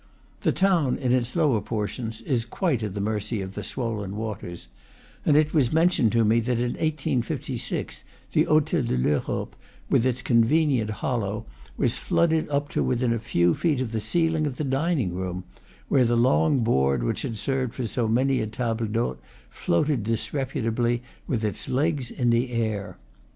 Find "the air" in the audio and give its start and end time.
22.31-22.97